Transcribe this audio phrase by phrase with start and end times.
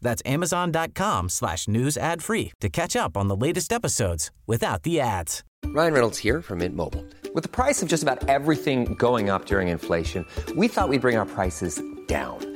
[0.00, 5.00] That's amazon.com slash news ad free to catch up on the latest episodes without the
[5.00, 5.42] ads.
[5.66, 7.04] Ryan Reynolds here from Mint Mobile.
[7.34, 10.24] With the price of just about everything going up during inflation,
[10.56, 12.55] we thought we'd bring our prices down.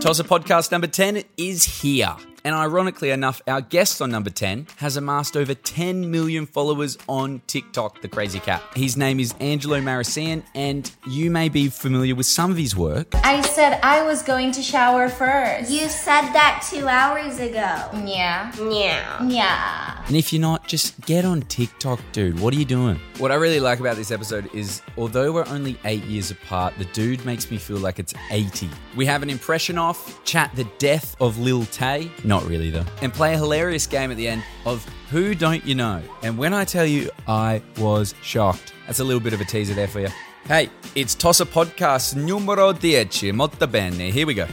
[0.00, 2.14] Tosser podcast number 10 is here.
[2.44, 7.42] And ironically enough, our guest on number 10 has amassed over 10 million followers on
[7.48, 8.62] TikTok, the crazy cat.
[8.76, 13.12] His name is Angelo Marasigan, and you may be familiar with some of his work.
[13.16, 15.70] I said I was going to shower first.
[15.70, 17.58] You said that two hours ago.
[18.06, 18.52] Yeah.
[18.56, 19.26] Yeah.
[19.26, 19.97] Yeah.
[20.08, 22.40] And if you're not, just get on TikTok, dude.
[22.40, 22.98] What are you doing?
[23.18, 26.86] What I really like about this episode is although we're only eight years apart, the
[26.86, 28.70] dude makes me feel like it's 80.
[28.96, 33.12] We have an impression off, chat the death of Lil Tay, not really though, and
[33.12, 36.02] play a hilarious game at the end of Who Don't You Know?
[36.22, 38.72] And when I tell you, I was shocked.
[38.86, 40.08] That's a little bit of a teaser there for you.
[40.46, 43.36] Hey, it's Tosser Podcast numero 10.
[43.36, 44.10] Molto bene.
[44.10, 44.46] Here we go.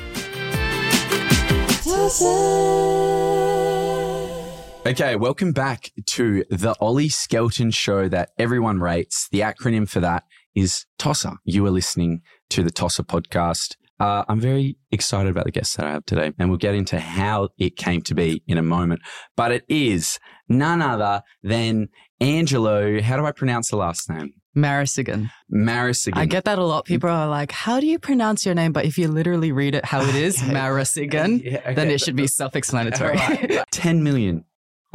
[4.87, 9.27] Okay, welcome back to the Ollie Skelton show that everyone rates.
[9.31, 11.37] The acronym for that is TOSSER.
[11.43, 13.77] You are listening to the TOSSER podcast.
[13.99, 16.99] Uh, I'm very excited about the guests that I have today, and we'll get into
[16.99, 19.01] how it came to be in a moment.
[19.35, 21.89] But it is none other than
[22.21, 23.01] Angelo.
[23.01, 24.33] How do I pronounce the last name?
[24.55, 25.31] Marasigan.
[25.51, 26.17] Marasigan.
[26.17, 26.85] I get that a lot.
[26.85, 28.71] People are like, how do you pronounce your name?
[28.71, 31.73] But if you literally read it how it is, Marasigan, Yeah, okay.
[31.73, 33.17] then it should be self explanatory.
[33.71, 34.45] 10 million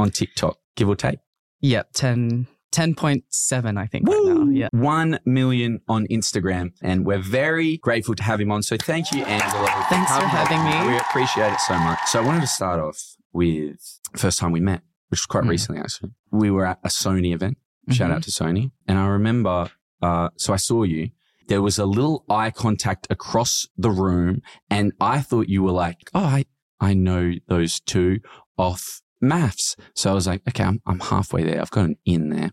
[0.01, 1.19] on TikTok, give or take.
[1.61, 4.45] yep, 10, 10.7, I think, right now.
[4.51, 4.69] Yeah.
[4.73, 6.71] 1 million on Instagram.
[6.83, 8.63] And we're very grateful to have him on.
[8.63, 9.67] So thank you, Angelo.
[9.89, 10.93] Thanks for having me.
[10.93, 11.99] We appreciate it so much.
[12.07, 15.49] So I wanted to start off with first time we met, which was quite Mm.
[15.51, 16.11] recently, actually.
[16.31, 17.59] We were at a Sony event.
[17.91, 18.15] Shout Mhm.
[18.15, 18.71] out to Sony.
[18.87, 19.71] And I remember,
[20.03, 21.11] uh, so I saw you.
[21.49, 24.43] There was a little eye contact across the room.
[24.71, 26.45] And I thought you were like, oh, I,
[26.81, 28.21] I know those two
[28.57, 29.77] off maths.
[29.95, 31.61] So I was like, okay, I'm, I'm halfway there.
[31.61, 32.51] I've got an in there.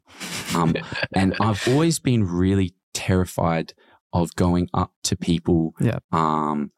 [0.56, 0.76] Um,
[1.14, 3.74] and I've always been really terrified
[4.14, 6.00] of going up to people Yeah.
[6.12, 6.72] um,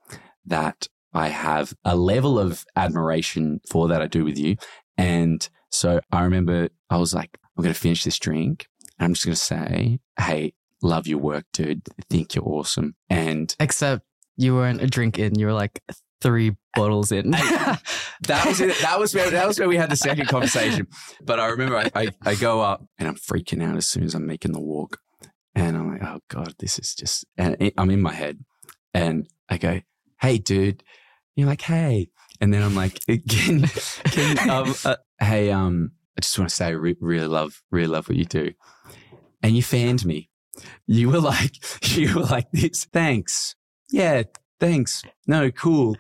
[0.46, 4.56] that I have a level of admiration for that I do with you.
[4.98, 8.68] And so I remember I was like, I'm going to finish this drink
[8.98, 11.82] and I'm just going to say, Hey, love your work, dude.
[12.10, 12.96] think you're awesome.
[13.10, 14.04] And Except
[14.38, 15.82] you weren't a drink in, you were like
[16.22, 17.32] three bottles in.
[17.32, 18.78] that was it.
[18.82, 20.88] That was where that was where we had the second conversation.
[21.24, 24.16] But I remember I, I, I go up and I'm freaking out as soon as
[24.16, 24.98] I'm making the walk,
[25.56, 27.26] and I'm like, oh god, this is just.
[27.38, 28.40] And it, I'm in my head,
[28.94, 29.82] and I go,
[30.22, 30.84] hey, dude.
[31.36, 32.10] You're like, hey,
[32.42, 33.00] and then I'm like,
[33.30, 37.62] can, can um, uh, hey, um, I just want to say, I re- really love,
[37.72, 38.52] really love what you do,
[39.42, 40.30] and you fanned me.
[40.86, 41.54] You were like,
[41.96, 42.86] you were like this.
[42.92, 43.56] Thanks.
[43.90, 44.24] Yeah,
[44.60, 45.04] thanks.
[45.28, 45.96] No, cool.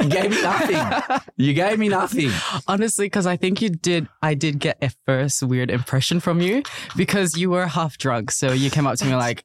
[0.00, 1.20] You gave me nothing.
[1.36, 2.30] You gave me nothing.
[2.68, 6.62] Honestly, because I think you did, I did get a first weird impression from you
[6.96, 8.30] because you were half drunk.
[8.30, 9.44] So you came up to me like,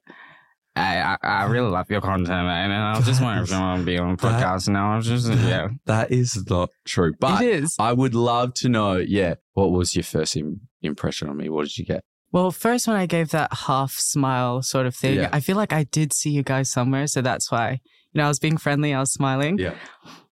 [0.75, 2.71] I, I, I really love your content, man.
[2.71, 4.67] And I was just wondering if you want to be on a podcast.
[4.67, 5.69] And I was just, yeah.
[5.85, 7.13] That is not true.
[7.19, 7.75] But it is.
[7.79, 11.49] I would love to know, yeah, what was your first Im- impression on me?
[11.49, 12.03] What did you get?
[12.31, 15.29] Well, first when I gave that half smile sort of thing, Yeah.
[15.33, 17.07] I feel like I did see you guys somewhere.
[17.07, 17.81] So that's why,
[18.13, 19.57] you know, I was being friendly, I was smiling.
[19.59, 19.75] Yeah.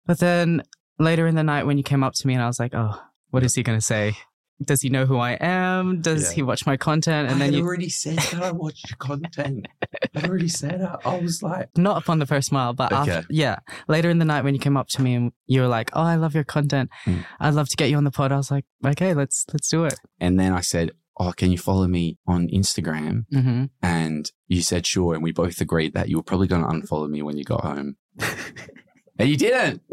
[0.06, 0.64] But then
[1.00, 3.02] later in the night when you came up to me and I was like, oh,
[3.30, 4.16] what is he going to say?
[4.64, 6.02] Does he know who I am?
[6.02, 6.36] Does Yeah.
[6.36, 7.32] he watch my content?
[7.32, 9.68] And then you, already said that I watched your content.
[10.16, 10.90] I already said it.
[11.04, 13.12] I was like, not upon the first smile, but Okay.
[13.12, 13.58] after, yeah,
[13.88, 16.04] later in the night when you came up to me and you were like, oh,
[16.04, 16.92] I love your content.
[17.08, 17.26] Mm.
[17.40, 18.32] I'd love to get you on the pod.
[18.32, 19.96] I was like, okay, let's, let's do it.
[20.20, 23.26] and then I said, oh, can you follow me on Instagram?
[23.32, 26.68] hmm And you said sure, and we both agreed that you were probably going to
[26.68, 27.98] unfollow me when you got home.
[29.20, 29.82] and you didn't.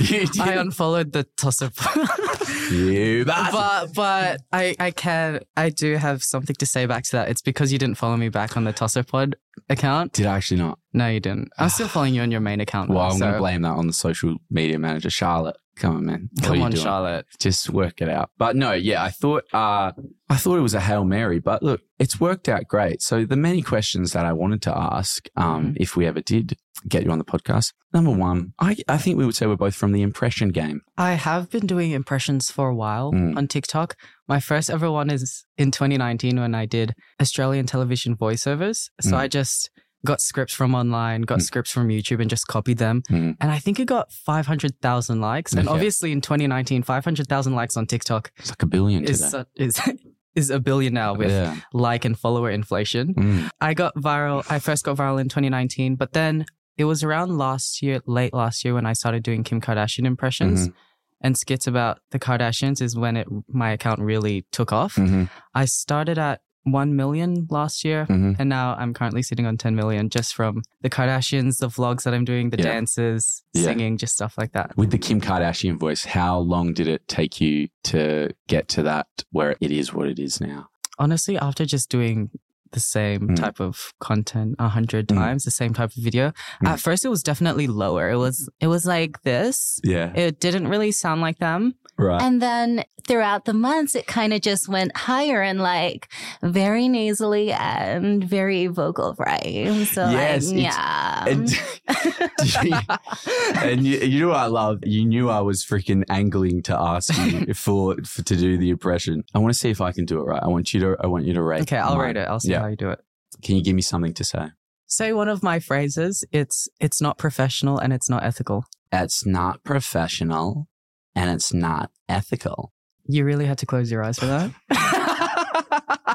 [0.00, 0.40] You did.
[0.40, 1.66] I unfollowed the tosser
[2.70, 3.52] you bastard.
[3.52, 7.28] but but I I can I do have something to say back to that.
[7.28, 9.36] It's because you didn't follow me back on the tosser pod
[9.68, 10.12] account.
[10.14, 10.78] Did I actually not?
[10.94, 11.50] No, you didn't.
[11.58, 12.88] I'm still following you on your main account.
[12.90, 15.56] Well, now, I'm going to blame that on the social media manager, Charlotte.
[15.76, 16.28] Come on, man.
[16.34, 16.82] What Come on, doing?
[16.84, 17.26] Charlotte.
[17.40, 18.30] Just work it out.
[18.38, 19.90] But no, yeah, I thought uh,
[20.30, 23.02] I thought it was a hail mary, but look, it's worked out great.
[23.02, 25.76] So the many questions that I wanted to ask, um, Mhm.
[25.80, 26.56] if we ever did
[26.88, 29.74] get you on the podcast, number one, I I think we would say we're both
[29.74, 30.82] from the impression game.
[30.98, 33.36] I have been doing impressions for a while Mm.
[33.36, 33.96] on TikTok.
[34.28, 38.90] My first ever one is in 2019 when I did Australian television voiceovers.
[39.00, 39.18] So Mm.
[39.18, 39.70] I just
[40.04, 41.42] got scripts from online, got Mm.
[41.42, 43.02] scripts from YouTube, and just copied them.
[43.10, 43.36] Mm.
[43.40, 45.52] And I think it got 500,000 likes.
[45.52, 45.74] And Okay.
[45.74, 49.44] obviously in 2019, 500,000 likes on TikTok It's like a billion is, today.
[49.56, 49.80] is,
[50.34, 51.56] is a billion now with yeah.
[51.72, 53.14] like and follower inflation.
[53.14, 53.48] Mm.
[53.60, 54.44] I got viral.
[54.50, 56.44] I first got viral in 2019, but then
[56.76, 60.68] it was around last year, late last year, when I started doing Kim Kardashian impressions
[60.68, 60.74] Mhm.
[61.20, 62.80] and skits about the Kardashians.
[62.82, 64.96] Is when it my account really took off.
[64.96, 65.28] Mhm.
[65.54, 68.36] I started at one million last year, Mhm.
[68.38, 72.14] and now I'm currently sitting on 10 million just from the Kardashians, the vlogs that
[72.14, 72.64] I'm doing, the Yeah.
[72.72, 73.64] dances, Yeah.
[73.64, 74.74] singing, just stuff like that.
[74.74, 79.06] With the Kim Kardashian voice, how long did it take you to get to that
[79.30, 80.68] where it is what it is now?
[80.96, 82.30] honestly, after just doing
[82.74, 83.36] the same Mm.
[83.36, 85.16] type of content a hundred Mm.
[85.16, 86.26] times, the same type of video,
[86.62, 86.68] Mm.
[86.72, 88.10] at first it was definitely lower.
[88.10, 89.80] It was it was like this.
[89.94, 90.12] Yeah.
[90.14, 91.74] It didn't really sound like them.
[91.98, 92.20] Right.
[92.22, 96.08] And then throughout the months, it kind of just went higher and like
[96.42, 99.84] very nasally and very vocal fry.
[99.92, 101.24] So Yes, like, yeah.
[101.28, 101.50] And,
[103.56, 104.78] and you, you know what I love?
[104.84, 109.24] You knew I was freaking angling to ask you for, for to do the impression.
[109.34, 110.42] I want to see if I can do it right.
[110.42, 110.96] I want you to.
[111.00, 111.62] I want you to rate.
[111.62, 112.06] Okay, I'll mine.
[112.06, 112.28] rate it.
[112.28, 112.60] I'll see Yeah.
[112.60, 113.00] how you do it.
[113.42, 114.46] Can you give me something to say?
[114.86, 116.24] Say one of my phrases.
[116.30, 118.64] It's it's not professional and it's not ethical.
[118.92, 120.68] It's not professional,
[121.14, 122.72] and it's not ethical.
[123.06, 124.50] You really had to close your eyes for that.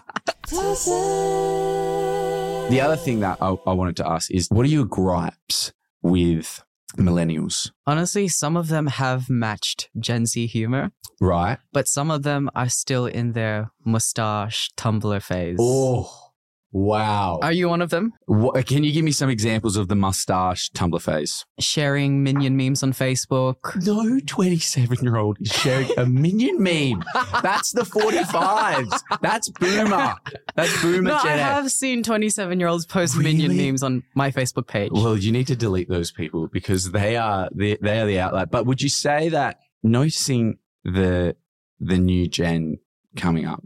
[2.70, 5.74] The other thing that I, I wanted to ask is, what are your gripes
[6.04, 6.64] with
[6.98, 7.72] millennials?
[7.88, 11.58] Honestly, some of them have matched Gen Z humor, Right.
[11.74, 15.58] but some of them are still in their mustache Tumblr phase.
[15.60, 16.29] Oh,
[16.72, 17.40] wow.
[17.42, 18.14] Are you one of them?
[18.26, 21.46] What, can you give me some examples of the mustache Tumblr phase?
[21.60, 23.76] Sharing minion memes on Facebook.
[23.86, 27.04] No 27 year old is sharing a minion meme.
[27.42, 29.00] That's the 45s.
[29.22, 30.16] That's boomer.
[30.56, 34.68] That's boomer No, I have seen 27 year olds post minion memes on my Facebook
[34.68, 34.92] page.
[34.94, 38.52] Well, you need to delete those people because they are the, they are the outlet.
[38.52, 41.36] But would you say that noticing the
[41.80, 42.78] the new gen
[43.16, 43.64] coming up,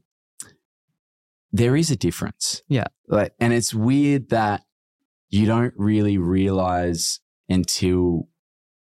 [1.53, 2.63] there is a difference.
[2.67, 2.87] Yeah.
[3.07, 4.63] Like, and it's weird that
[5.29, 8.27] you don't really realize until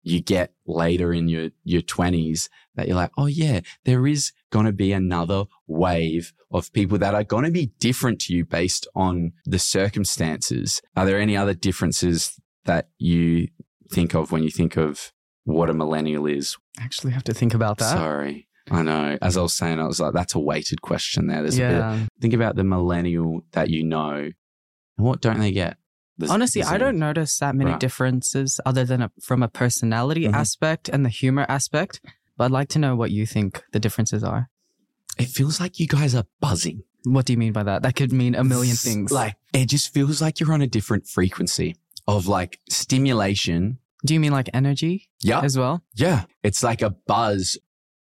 [0.02, 4.66] you get later in your your twenties that you're like, oh yeah, there is going
[4.66, 8.88] to be another wave of people that are going to be different to you based
[8.96, 10.82] on the circumstances.
[10.96, 13.50] Are there any other differences that you
[13.92, 15.12] think of when you think of
[15.44, 16.58] what a millennial is?
[16.80, 17.98] I actually have to think about that.
[17.98, 18.48] Sorry.
[18.72, 19.18] I know.
[19.22, 21.42] As I was saying, I was like, that's a weighted question there.
[21.42, 22.10] There's a bit.
[22.22, 24.12] Think about the millennial that you know,
[24.98, 25.78] and what don't they get?
[26.30, 27.80] Honestly, I don't notice that many Right.
[27.80, 30.34] differences other than a, from a personality Mhm.
[30.34, 32.02] aspect and the humor aspect.
[32.36, 34.50] But I'd like to know what you think the differences are.
[35.18, 36.84] It feels like you guys are buzzing.
[37.06, 37.84] What do you mean by that?
[37.84, 39.12] That could mean a million things.
[39.12, 41.76] Like it just feels like you're on a different frequency
[42.08, 43.80] of like stimulation.
[44.06, 45.42] do you mean like energy Yeah.
[45.42, 45.84] as well?
[45.94, 46.24] Yeah.
[46.42, 47.58] It's like a buzz.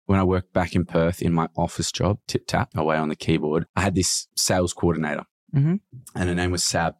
[0.09, 3.15] When I worked back in Perth in my office job, tip tap away on the
[3.15, 5.25] keyboard, I had this sales coordinator
[5.55, 5.81] Mhm.
[6.15, 6.95] and her name was Sab.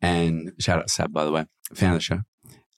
[0.00, 2.20] And shout out to Sab, by the way, found the show.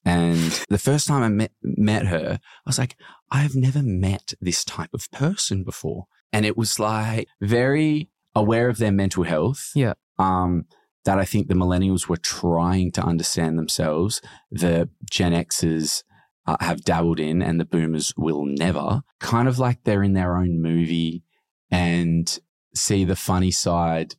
[0.04, 0.36] And
[0.68, 2.96] the first time I met, met her, I was like,
[3.30, 6.06] I've never met this type of person before.
[6.32, 9.70] And it was like very aware of their mental health.
[9.76, 9.92] Yeah.
[10.18, 10.64] Um,
[11.04, 14.20] that I think the millennials were trying to understand themselves.
[14.50, 16.02] The Gen Xers
[16.46, 19.02] uh, have dabbled in and the boomers will never.
[19.20, 21.22] Kind of like they're in their own movie
[21.70, 22.38] and
[22.74, 24.14] see the funny side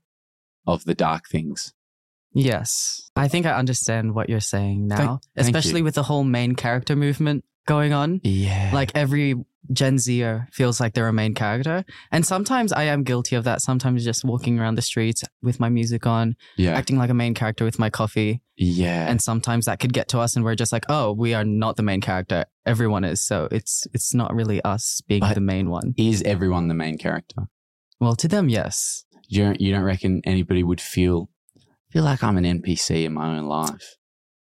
[0.67, 1.73] of the dark things.
[2.33, 3.09] Yes.
[3.15, 5.83] I think I understand what you're saying now, Thank- thank especially you.
[5.85, 8.21] with the whole main character movement going on.
[8.23, 8.71] Yeah.
[8.73, 9.35] Like every
[9.71, 11.83] Gen Zer feels like they're a main character.
[12.11, 13.61] And sometimes I am guilty of that.
[13.61, 16.73] Sometimes just walking around the streets with my music on, yeah.
[16.77, 18.41] acting like a main character with my coffee.
[18.57, 19.09] Yeah.
[19.09, 21.77] And sometimes that could get to us and we're just like, oh, we are not
[21.77, 22.45] the main character.
[22.65, 23.21] Everyone is.
[23.25, 25.93] So it's it's not really us being But- the main one.
[25.97, 27.47] is everyone the main character?
[27.99, 29.05] Well, to them, yes.
[29.27, 31.29] You don't, you don't reckon anybody would feel
[31.89, 33.95] feel like I'm an NPC in my own life?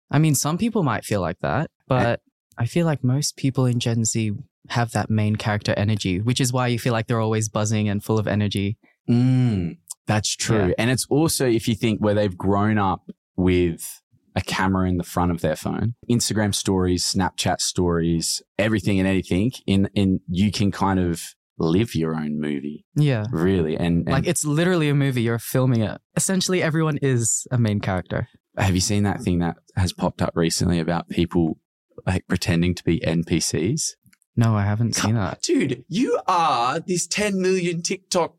[0.10, 2.22] I mean, some people might feel like that, but
[2.57, 4.31] I feel like most people in Gen Z
[4.69, 8.03] have that main character energy, which is why you feel like they're always buzzing and
[8.03, 8.77] full of energy.
[9.10, 10.67] Mm, that's true.
[10.67, 10.74] Yeah.
[10.77, 14.01] And it's also, if you think where they've grown up with
[14.36, 19.51] a camera in the front of their phone, Instagram stories, Snapchat stories, everything and anything
[19.67, 21.22] in, in you can kind of
[21.60, 23.25] live your own movie, Yeah.
[23.31, 23.75] really.
[23.75, 25.22] And, and Like it's literally a movie.
[25.22, 26.01] You're filming it.
[26.15, 28.27] Essentially, everyone is a main character.
[28.57, 31.60] have you seen that thing that has popped up recently about people
[32.05, 33.91] like pretending to be NPCs?
[34.36, 35.41] No, I haven't seen that.
[35.43, 38.36] Dude, you are this 10 million TikTok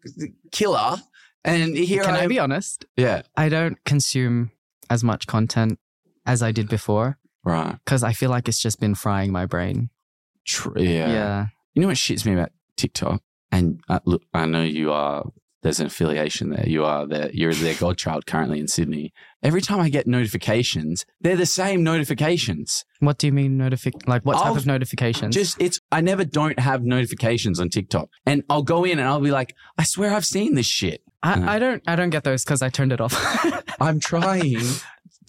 [0.51, 0.97] killer.
[1.45, 2.85] And here Can I am- be honest?
[2.97, 3.23] Yeah.
[3.37, 4.51] I don't consume
[4.91, 5.79] as much content
[6.27, 7.77] as I did before Right.
[7.85, 9.91] because I feel like it's just been frying my brain.
[10.47, 11.09] Tr- yeah.
[11.13, 11.47] Yeah.
[11.75, 13.23] You know what shits me about TikTok?
[13.53, 15.25] And uh, look, I know you are.
[15.65, 16.69] There's an affiliation there.
[16.69, 17.31] You are there.
[17.33, 19.15] You're their godchild currently in Sydney.
[19.43, 22.85] Every time I get notifications, they're the same notifications.
[23.01, 24.07] What do you mean notific?
[24.07, 25.35] Like what type I'll- of notifications?
[25.35, 25.81] Just it's.
[25.91, 29.57] I never don't have notifications on TikTok, and I'll go in and I'll be like,
[29.79, 31.01] I swear I've seen this shit.
[31.23, 31.49] I, mm.
[31.49, 31.83] I don't.
[31.87, 33.15] I don't get those because I turned it off.
[33.81, 34.61] I'm trying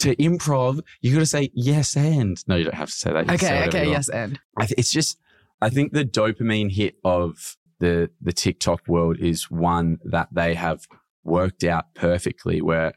[0.00, 0.80] to improv.
[1.00, 2.56] You got to say yes and no.
[2.56, 3.24] You don't have to say that.
[3.24, 3.68] You can say okay.
[3.68, 3.90] Okay.
[3.90, 4.10] Yes.
[4.10, 5.18] And I th- it's just
[5.62, 10.86] I think the dopamine hit of the the TikTok world is one that they have
[11.24, 12.94] worked out perfectly where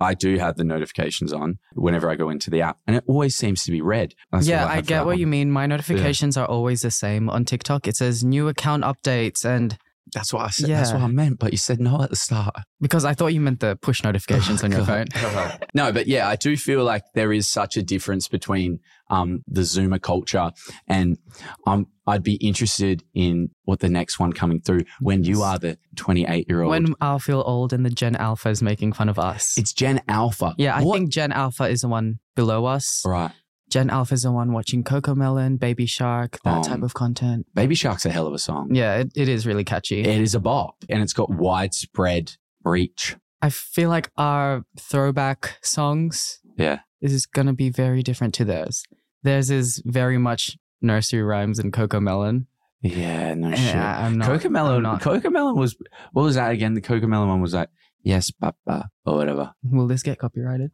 [0.00, 3.36] I do have the notifications on whenever I go into the app and it always
[3.36, 4.14] seems to be red.
[4.32, 5.18] That's yeah, all I get what one.
[5.18, 5.50] you mean.
[5.50, 7.86] My notifications are always the same on TikTok.
[7.86, 9.76] It says new account updates, and
[10.14, 10.68] That's what I said.
[10.68, 10.78] Yeah.
[10.78, 12.54] That's what I meant, but you said no at the start.
[12.80, 15.06] because I thought you meant the push oh, notifications on your phone.
[15.74, 19.62] no, but yeah, I do feel like there is such a difference between um, the
[19.62, 20.50] Zoomer culture
[20.88, 21.18] and
[21.66, 25.78] um, I'd be interested in what the next one coming through when you are the
[25.96, 26.70] 28 year old.
[26.70, 29.56] When I'll feel old and the Gen Alpha is making fun of us.
[29.58, 30.54] it's Gen Alpha.
[30.58, 33.02] yeah, I What- think Gen Alpha is the one below us.
[33.04, 33.32] Right.
[33.68, 37.46] Gen Alpha is the one watching Cocomelon, Baby Shark, that Um, type of content.
[37.54, 38.74] Baby Shark's a hell of a song.
[38.74, 40.00] Yeah, it, it is really catchy.
[40.00, 42.32] It is a bop and it's got widespread
[42.64, 43.16] reach.
[43.40, 46.80] I feel like our throwback songs Yeah.
[47.00, 48.82] is going to be very different to theirs.
[49.22, 52.46] Theirs is very much nursery rhymes and Cocomelon.
[52.82, 53.74] Yeah, no shit.
[53.76, 54.76] I- I'm not- Cocomelon.
[54.76, 55.76] I'm not- Cocomelon was,
[56.12, 56.72] what was that again?
[56.74, 57.68] The Cocomelon one was like,
[58.02, 59.52] yes, papa, or whatever.
[59.62, 60.70] Will this get copyrighted?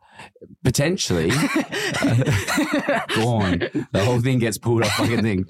[0.63, 1.31] Potentially.
[1.31, 3.59] Go on.
[3.91, 5.45] The whole thing gets pulled off like a thing.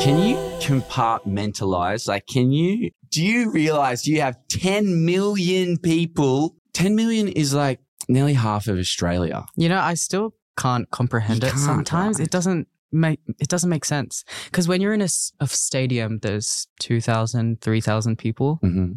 [0.00, 2.08] Can you compartmentalize?
[2.08, 6.56] Like, can you, do you realize you have 10 million people?
[6.72, 9.44] 10 million is like nearly half of Australia.
[9.56, 11.50] You know, I still can't comprehend You it.
[11.52, 12.26] can't, Sometimes right?
[12.26, 17.60] it doesn't make it doesn't make sense because when you're in a stadium, there's 2,000,
[17.60, 18.58] 3,000 people.
[18.62, 18.92] Mm-hmm.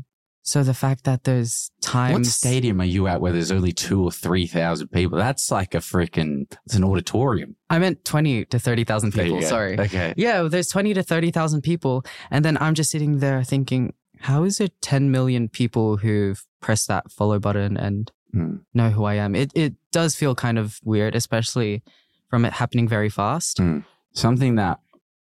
[0.45, 4.03] So the fact that there's times What stadium are you at where there's only two
[4.03, 5.17] or 3,000 people?
[5.17, 7.55] That's like a freaking, it's an auditorium.
[7.69, 9.41] I meant 20 to 30,000 people.
[9.41, 9.79] Sorry.
[9.79, 10.13] Okay.
[10.17, 12.03] Yeah, there's 20 to 30,000 people.
[12.29, 16.89] And then I'm just sitting there thinking, how is it 10 million people who've pressed
[16.89, 18.57] that follow button and Hmm.
[18.73, 19.35] know who I am?
[19.35, 21.83] It, it does feel kind of weird, especially
[22.29, 23.59] from it happening very fast.
[23.59, 23.79] Hmm.
[24.13, 24.79] Something that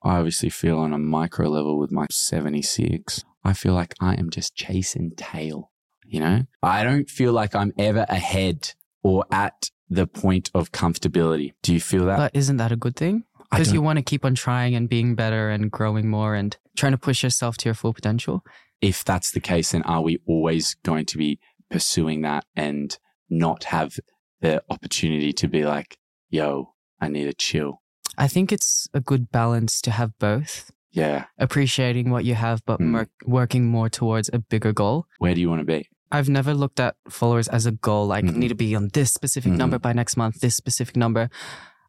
[0.03, 4.31] I obviously feel on a micro level with my 76, I feel like I am
[4.31, 5.71] just chasing tail.
[6.05, 11.55] You know, I don't feel like I'm ever ahead or at the point of comfortability.
[11.63, 12.17] Do you feel that?
[12.17, 13.25] But isn't that a good thing?
[13.51, 16.93] Because you want to keep on trying and being better and growing more and trying
[16.93, 18.45] to push yourself to your full potential.
[18.83, 21.39] if that's the case, then are we always going to be
[21.71, 23.99] pursuing that and not have
[24.41, 25.99] the opportunity to be like,
[26.31, 27.83] yo, I need a chill?
[28.19, 31.25] I think it's a good balance to have both, Yeah.
[31.39, 32.87] appreciating what you have, but Mm.
[32.87, 35.07] mer- working more towards a bigger goal.
[35.19, 35.89] Where do you want to be?
[36.11, 38.37] I've never looked at followers as a goal, like Mhm.
[38.37, 39.57] need to be on this specific Mhm.
[39.57, 41.29] number by next month, this specific number.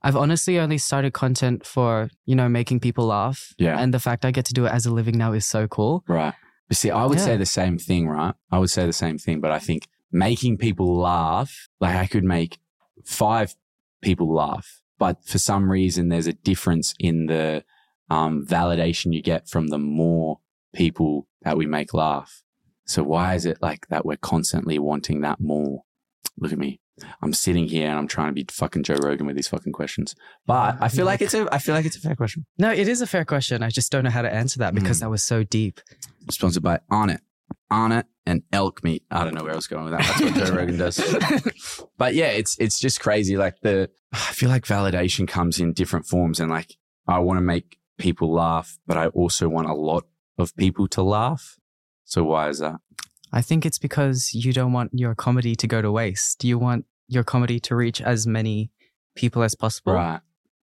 [0.01, 3.53] I've honestly only started content for, you know, making people laugh.
[3.57, 3.77] Yeah.
[3.79, 6.03] And the fact I get to do it as a living now is so cool.
[6.07, 6.34] Right.
[6.67, 8.36] But see, I would say the same thing, right?
[8.51, 12.24] I would say the same thing, but I think making people laugh, like I could
[12.24, 12.59] make
[13.05, 13.55] five
[14.01, 17.63] people laugh, but for some reason, there's a difference in the
[18.09, 20.39] um, validation you get from the more
[20.74, 22.43] people that we make laugh.
[22.86, 24.05] So why is it like that?
[24.05, 25.83] We're constantly wanting that more.
[26.38, 26.79] Look at me.
[27.22, 30.16] I'm sitting here and I'm trying to be fucking Joe Rogan with these fucking questions,
[30.46, 32.46] but I feel like it's a, I feel like it's a fair question.
[32.58, 33.62] No, it is a fair question.
[33.63, 35.01] I just don't know how to answer that because Mm.
[35.01, 35.80] that was so deep.
[36.32, 37.20] sponsored by Onnit.
[37.72, 39.04] Onnit and elk meat.
[39.12, 40.06] I don't know where I was going with that.
[40.20, 40.98] That's what Joe Rogan does.
[41.98, 43.38] But yeah, it's it's just crazy.
[43.38, 46.77] Like the I feel like validation comes in different forms and like
[47.08, 50.06] I want to make people laugh, but I also want a lot
[50.38, 51.58] of people to laugh.
[52.06, 52.75] So why is that?
[53.34, 56.43] I think it's because you don't want your comedy to go to waste.
[56.43, 58.72] You want your comedy to reach as many
[59.15, 59.93] people as possible.
[59.93, 60.19] Right.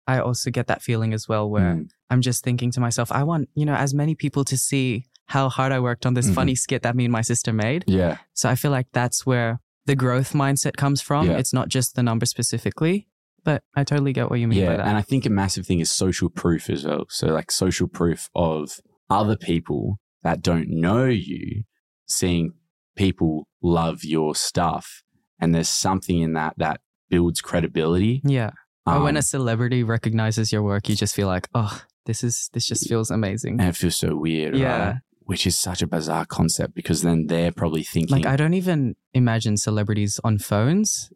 [0.08, 1.89] I also get that feeling as well where Mm.
[2.10, 5.50] I'm just thinking to myself, I want, you know, as many people to see how
[5.50, 6.36] hard I worked on this Mhm.
[6.36, 7.86] funny skit that me and my sister made.
[7.88, 8.17] Yeah.
[8.34, 11.27] So I feel like that's where the growth mindset comes from.
[11.27, 11.38] Yeah.
[11.38, 13.08] It's not just the number specifically,
[13.43, 14.77] but I totally get what you mean by Yeah.
[14.77, 14.88] that.
[14.88, 17.05] And I think a massive thing is social proof as well.
[17.10, 18.79] So, like, social proof of
[19.10, 21.63] other people that don't know you
[22.07, 22.53] seeing
[22.95, 25.03] people love your stuff.
[25.39, 28.22] And there's something in that that builds credibility.
[28.24, 28.51] yeah.
[28.86, 32.50] or when Um, a celebrity recognizes your work, you just feel like, oh, this is
[32.53, 33.60] this just feels amazing.
[33.60, 34.55] and it feels so weird.
[34.57, 34.86] Yeah.
[34.86, 34.95] right?
[35.25, 38.95] Which is such a bizarre concept because then they're probably thinking, Like I don't even
[39.13, 41.12] imagine celebrities on phones,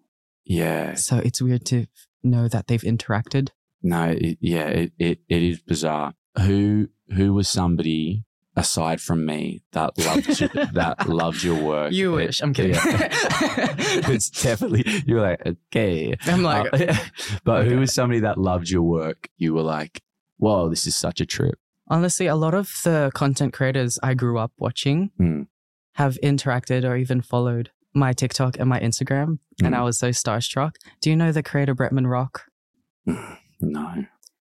[0.46, 1.88] yeah, so it's weird to
[2.24, 3.50] know that they've interacted.
[3.84, 6.14] No, it, yeah, it, it, it is bizarre.
[6.38, 8.24] Who who was somebody
[8.58, 11.92] aside from me that loved you, that loved your work?
[11.94, 12.42] You It- wish.
[12.42, 12.74] I'm kidding.
[12.74, 13.08] yeah.
[14.12, 16.94] it's definitely you're like okay, I'm like, Uh,
[17.46, 19.30] but who was somebody that loved your work?
[19.38, 20.02] You were like,
[20.38, 21.58] whoa, this is such a trip.
[21.90, 25.44] honestly, a lot of the content creators I grew up watching Hmm.
[25.94, 29.82] have interacted or even followed my TikTok and my Instagram, and Hmm.
[29.82, 30.74] I was so starstruck.
[31.02, 32.34] Do you know the creator Bretman Rock?
[33.60, 34.06] No,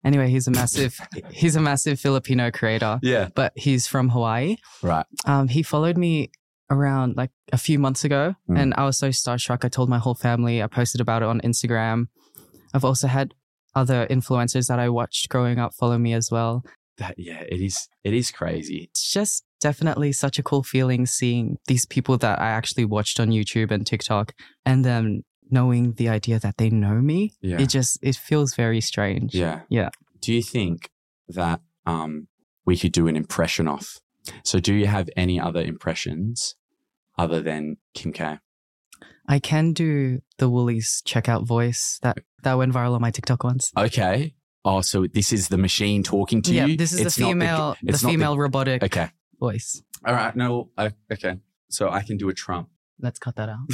[0.05, 0.99] Anyway, he's a massive
[1.31, 4.57] he's a massive Filipino creator, yeah, but he's from Hawaii.
[4.83, 6.31] right, Um, he followed me
[6.71, 8.59] around like a few months ago, Mm.
[8.59, 9.65] and I was so starstruck.
[9.65, 10.63] I told my whole family.
[10.63, 12.07] I posted about it on Instagram.
[12.75, 13.35] I've also had
[13.75, 16.65] other influencers that I watched growing up follow me as well.
[16.99, 18.89] that yeah, it is it is crazy.
[18.91, 23.29] It's just definitely such a cool feeling seeing these people that I actually watched on
[23.31, 24.35] YouTube and TikTok,
[24.67, 27.35] and then knowing the idea that they know me.
[27.41, 27.61] Yeah.
[27.61, 29.35] It just it feels very strange.
[29.35, 29.61] Yeah.
[29.69, 29.91] Yeah.
[30.21, 30.91] Do you think
[31.29, 32.29] that um,
[32.65, 33.99] we could do an impression off?
[34.45, 36.55] So, do you have any other impressions
[37.19, 38.39] other than Kim K?
[39.29, 43.73] I can do the Woolies checkout voice that that went viral on my TikTok once.
[43.77, 44.35] Okay.
[44.65, 46.77] Oh, so this is the machine talking to yeah, you.
[46.77, 49.09] this is It's the female, the, not female robotic Okay.
[49.41, 49.83] voice.
[50.07, 50.37] All right.
[50.37, 50.71] No.
[50.79, 51.39] I, okay.
[51.69, 52.69] So I can do a Trump.
[53.03, 53.67] Let's cut that out.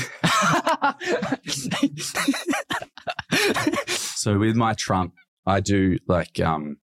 [4.18, 5.14] So with my Trump,
[5.46, 6.78] I do like um,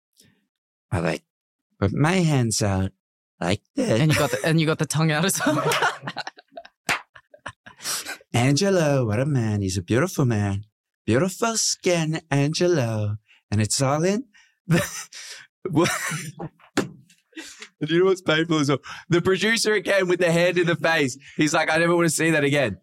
[0.90, 1.22] I like
[1.78, 2.90] put my hands out
[3.40, 4.00] like this.
[4.00, 5.62] and you got the and you got the tongue out as well.
[8.34, 9.62] Angelo, what a man.
[9.62, 10.64] He's a beautiful man.
[11.06, 13.16] Beautiful skin, Angelo.
[13.50, 14.24] And it's all in.
[15.70, 15.90] What-
[17.80, 18.78] And you know what's painful as well?
[19.08, 21.16] The producer again with the hand in the face.
[21.36, 22.78] He's like, I never want to see that again.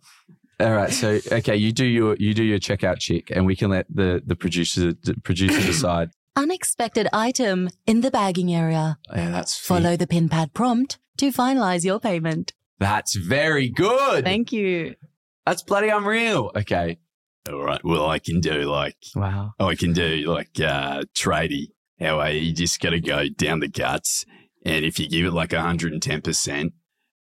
[0.59, 3.69] All right, so okay, you do your you do your checkout check, and we can
[3.69, 6.09] let the the producer the producer decide.
[6.35, 8.97] Unexpected item in the bagging area.
[9.15, 12.53] Yeah, that's Follow the pin pad prompt to finalize your payment.
[12.79, 14.23] That's very good.
[14.23, 14.95] Thank you.
[15.45, 16.51] That's bloody unreal.
[16.55, 16.97] Okay.
[17.49, 17.83] All right.
[17.83, 19.53] Well, I can do like Wow.
[19.59, 21.67] I can do like uh tradie.
[21.99, 24.25] How I you just got to go down the guts,
[24.67, 26.73] and if you give it like hundred and ten percent.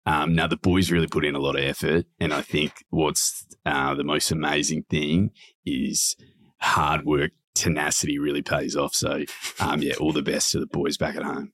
[0.07, 3.43] Um, now the boys really put in a lot of effort, and I think what's
[3.65, 5.31] uh, the most amazing thing
[5.65, 6.15] is
[6.59, 8.93] hard work, tenacity really pays off.
[8.93, 9.23] So,
[9.59, 11.53] um, yeah, all the best to the boys back at home.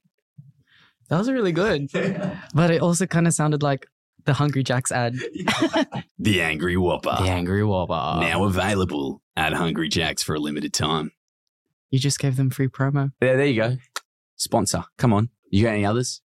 [1.08, 1.90] That was really good.
[2.54, 3.88] but it also kind of sounded like
[4.26, 5.16] the Hungry Jacks ad.
[6.20, 8.20] The Angry Whopper, The Angry Whopper.
[8.22, 11.14] now available at Hungry Jacks for a limited time.
[11.90, 13.12] You just gave them free promo.
[13.22, 13.78] There, there you go.
[14.36, 14.84] Sponsor.
[14.98, 15.30] Come on.
[15.52, 16.22] You got any others?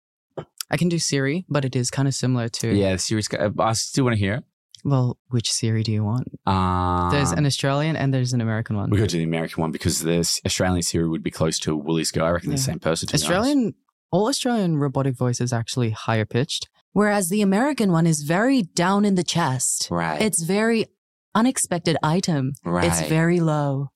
[0.70, 2.74] I can do Siri, but it is kind of similar to.
[2.74, 3.28] Yeah, the series.
[3.58, 4.44] I still want to hear it.
[4.84, 6.28] Well, which Siri do you want?
[6.46, 8.88] Um, There's an Australian and there's an American one.
[8.88, 12.10] we go to the American one because the Australian Siri would be close to Woolies
[12.10, 12.24] Go.
[12.24, 13.06] I reckon the same person.
[13.08, 13.24] to be honest.
[13.30, 13.74] Australian,
[14.10, 16.68] all Australian robotic voice is actually higher pitched.
[16.92, 19.88] Whereas the American one is very down in the chest.
[19.90, 20.20] Right.
[20.22, 20.86] It's very
[21.34, 22.52] unexpected item.
[22.64, 22.86] right.
[22.86, 23.90] It's very low.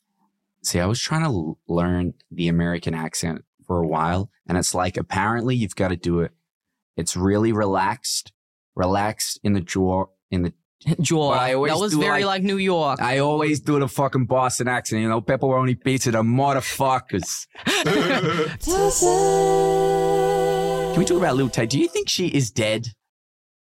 [0.63, 4.97] See, I was trying to learn the American accent for a while, and it's like
[4.97, 6.33] apparently you've got to do it.
[6.97, 8.33] It's really relaxed,
[8.77, 10.53] relaxed in the jaw, in the
[11.01, 11.31] Jaw.
[11.33, 13.01] But I always that was do very like- like, New York.
[13.01, 17.47] I always do the fucking Boston accent, you know, pepperoni pizza, the motherfuckers.
[20.93, 21.67] Can we talk about Lil Tay?
[21.67, 22.89] Do you think she is dead?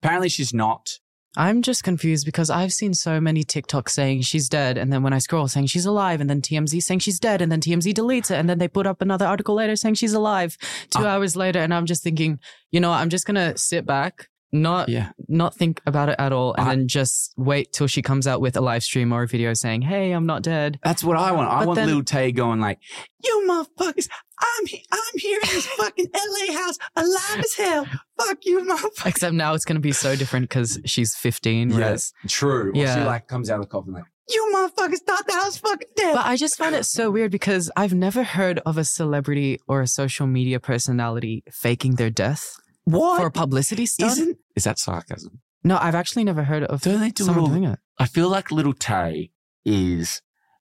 [0.02, 1.00] Apparently she's not.
[1.38, 5.13] I'm just confused because I've seen so many TikToks saying she's dead, and then when
[5.13, 8.32] I scroll saying she's alive, and then TMZ saying she's dead, and then TMZ deletes
[8.32, 10.58] it, and then they put up another article later saying she's alive
[10.89, 11.10] two Ah.
[11.10, 12.39] hours later, and I'm just thinking,
[12.71, 15.10] you know, I'm just gonna sit back, not Yeah.
[15.28, 18.40] not think about it at all, and I- then just wait till she comes out
[18.42, 21.32] with a live stream or a video saying, "Hey, I'm not dead." That's what I
[21.34, 21.50] want.
[21.50, 22.80] I But want then- Lil Tay going like,
[23.24, 24.08] "You motherfuckers,
[24.40, 27.86] I'm he- I'm here in this fucking LA house, alive as hell.
[28.20, 31.70] Fuck you, motherfuckers." Except now it's gonna be so different because she's 15.
[31.74, 32.72] Whereas, Yes, true.
[32.72, 35.58] Or she like comes out of the coffin like, You motherfuckers thought that I was
[35.58, 36.14] fucking dead.
[36.14, 39.82] But I just find it so weird because I've never heard of a celebrity or
[39.82, 43.19] a social media personality faking their death what?
[43.19, 44.13] for a publicity stunt.
[44.13, 45.41] Isn't is that sarcasm?
[45.63, 47.50] no, I've actually never heard of Don't they do it someone all?
[47.50, 47.80] doing it.
[48.00, 49.32] I feel like little Tay
[49.65, 50.21] is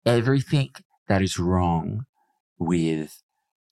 [0.05, 0.71] everything
[1.07, 2.05] that is wrong
[2.57, 3.21] with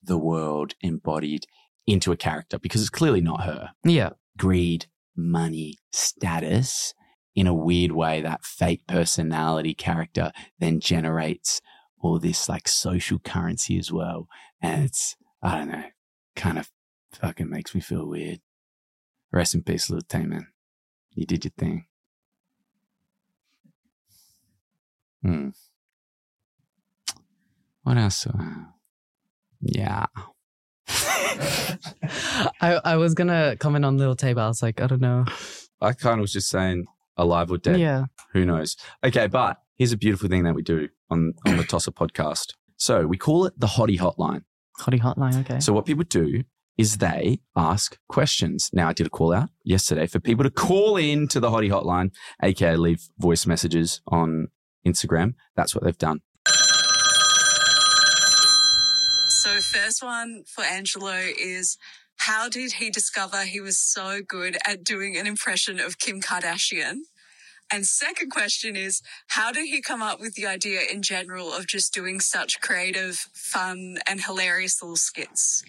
[0.02, 1.46] the world embodied
[1.86, 3.72] into a character because it's clearly not her.
[3.84, 4.12] Yeah.
[4.38, 6.94] Greed, money, status.
[7.36, 11.62] In a weird way, that fake personality character then generates
[12.00, 14.28] all this like social currency as well.
[14.62, 15.84] And it's, I don't know,
[16.36, 16.70] kind of
[17.14, 18.40] fucking makes me feel weird.
[19.32, 20.48] Rest in peace, little Tay, man.
[21.12, 21.86] You did your thing.
[25.22, 25.50] Hmm.
[27.84, 28.24] What else?
[28.24, 28.68] do I have?
[29.62, 30.06] Yeah.
[32.62, 35.26] I, I was gonna comment on Little Tay, but I was like, I don't know.
[35.82, 36.86] I kind of was just saying
[37.18, 37.80] alive or dead.
[37.80, 38.06] Yeah.
[38.34, 38.78] Who knows?
[39.04, 42.54] Okay, but here's a beautiful thing that we do on, on the Tosser podcast.
[42.78, 44.44] So we call it the Hottie Hotline.
[44.80, 45.60] Hottie hotline, okay.
[45.60, 46.44] So what people do
[46.78, 48.70] is they ask questions.
[48.74, 51.72] Now I did a call out yesterday for people to call in to the Hottie
[51.72, 52.12] Hotline,
[52.42, 54.50] aka leave voice messages on
[54.86, 55.34] Instagram.
[55.56, 56.22] That's what they've done.
[59.30, 61.78] So, first one for Angelo is
[62.18, 67.00] how did he discover he was so good at doing an impression of Kim Kardashian?
[67.72, 71.68] And second question is how did he come up with the idea in general of
[71.68, 75.64] just doing such creative, fun, and hilarious little skits?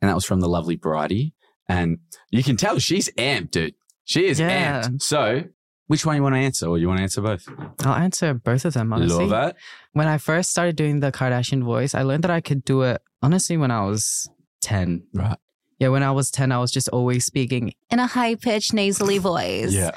[0.00, 1.34] And that was from the lovely Bridie.
[1.68, 1.98] And
[2.30, 3.74] you can tell she's amped, dude.
[4.04, 4.82] She is Yeah.
[4.82, 5.02] amped.
[5.02, 5.44] So,
[5.86, 7.46] which one you want to answer, or you want to answer both?
[7.84, 9.26] I'll answer both of them, honestly.
[9.26, 9.56] Love it.
[9.92, 13.00] When I first started doing the Kardashian voice, I learned that I could do it
[13.22, 14.28] honestly when I was
[14.62, 15.02] 10.
[15.14, 15.36] Right.
[15.78, 17.72] Yeah, when I was 10, I was just always speaking.
[17.90, 19.72] in a high pitched, nasally voice.
[19.72, 19.92] Yeah.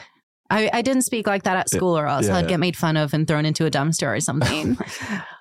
[0.49, 2.49] I, I didn't speak like that at school, or else Yeah, I'd yeah.
[2.49, 4.77] get made fun of and thrown into a dumpster or something.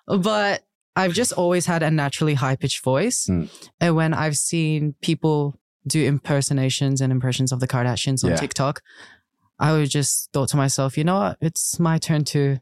[0.08, 0.62] Oh but
[0.96, 3.26] I've just always had a naturally high pitched voice.
[3.30, 3.48] Mm.
[3.80, 8.36] And when I've seen people do impersonations and impressions of the Kardashians on Yeah.
[8.36, 8.82] TikTok,
[9.58, 11.38] I would just thought to myself, you know what?
[11.40, 12.58] It's my turn to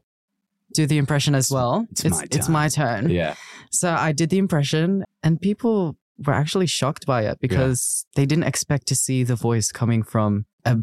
[0.73, 1.87] do the impression as well.
[1.91, 2.53] it's it's, my it's turn.
[2.53, 3.09] my turn.
[3.09, 3.35] Yeah.
[3.71, 8.43] So I did the impression, and people were actually shocked by it because they didn't
[8.43, 10.77] expect to see the voice coming from a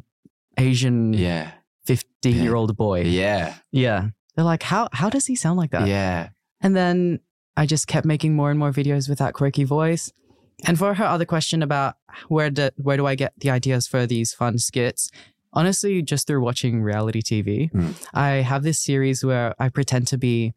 [0.58, 1.52] Asian Yeah.
[1.84, 3.02] 15 year old boy.
[3.02, 3.54] Yeah.
[3.70, 4.08] Yeah.
[4.34, 5.86] They're like, how how does he sound like that?
[5.86, 6.30] Yeah.
[6.60, 7.20] And then
[7.56, 10.12] I just kept making more and more videos with that quirky voice.
[10.64, 11.96] And for her other question about
[12.28, 15.10] where do, where do I get the ideas for these fun skits?
[15.52, 17.70] Honestly, just through watching reality TV.
[17.72, 17.94] Mm.
[18.12, 20.54] I have this series where I pretend to be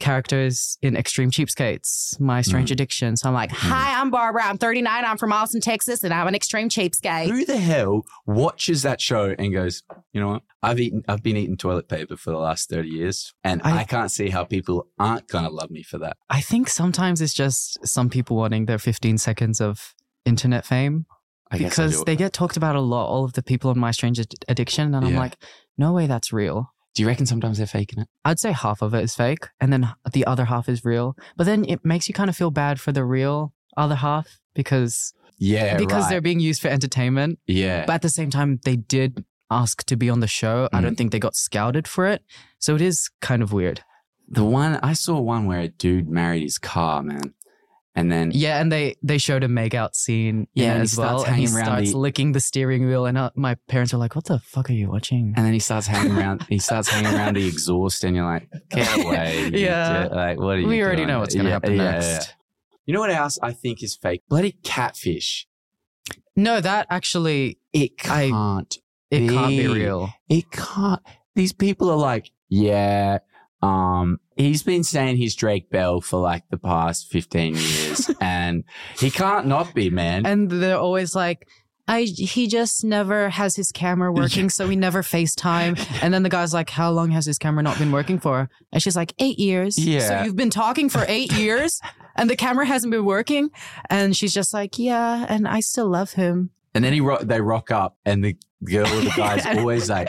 [0.00, 2.72] characters in Extreme Cheapskates, My Strange Mm.
[2.72, 3.16] Addiction.
[3.16, 4.44] So I'm like, Hi, I'm Barbara.
[4.44, 5.04] I'm 39.
[5.04, 7.28] I'm from Austin, Texas, and I'm an extreme cheapskate.
[7.28, 9.82] Who the hell watches that show and goes,
[10.12, 10.42] you know what?
[10.62, 13.84] I've eaten, I've been eating toilet paper for the last 30 years and I, I-
[13.84, 16.16] can't see how people aren't going to love me for that.
[16.28, 21.06] I think sometimes it's just some people wanting their 15 seconds of internet fame.
[21.52, 23.06] I because they get talked about a lot.
[23.08, 25.36] All of the people on My Strange Ad- Addiction, and I'm like,
[25.76, 26.72] no way, that's real.
[26.94, 28.08] Do you reckon sometimes they're faking it?
[28.24, 31.16] I'd say half of it is fake, and then the other half is real.
[31.36, 35.12] But then it makes you kind of feel bad for the real other half because
[35.38, 35.76] Yeah.
[35.76, 36.10] because right.
[36.10, 37.38] they're being used for entertainment.
[37.46, 37.84] Yeah.
[37.86, 40.68] But at the same time, they did ask to be on the show.
[40.72, 40.82] I Mm.
[40.82, 42.22] don't think they got scouted for it,
[42.58, 43.82] so it is kind of weird.
[44.32, 47.34] the one, I saw one where a dude married his car, man.
[48.00, 50.96] And then, Yeah, and they they showed a make out scene Yeah, and he as
[50.96, 53.98] well, starts and he starts the- licking the steering wheel, and uh, my parents are
[53.98, 56.88] like, "What the fuck are you watching?" and then he starts hanging around, he starts
[56.88, 59.50] hanging around the exhaust and you're like, get away.
[59.52, 60.08] Yeah.
[60.10, 61.08] Like, what are you We already doing?
[61.08, 62.06] know what's gonna Yeah, happen yeah, next.
[62.28, 62.34] yeah.
[62.86, 64.22] You know what else I think is fake?
[64.28, 65.46] Bloody catfish.
[66.36, 68.78] No, that actually It can't
[69.10, 70.10] it can't Be- real.
[70.28, 71.02] It can't.
[71.34, 73.18] These people are like, yeah,
[73.62, 78.64] um, he's been saying he's Drake Bell for like the past 15 years and
[78.98, 80.24] he can't not be, man.
[80.26, 81.46] And they're always like,
[81.88, 85.76] I he just never has his camera working, so we never FaceTime.
[86.02, 88.48] And then the guy's like, How long has his camera not been working for?
[88.72, 89.76] And she's like, Eight years.
[89.76, 90.00] Yeah.
[90.00, 91.80] So you've been talking for eight years
[92.16, 93.50] and the camera hasn't been working?
[93.88, 96.50] And she's just like, Yeah, and I still love him.
[96.74, 100.08] and then he ro- they rock up and the girl or the guy's always like,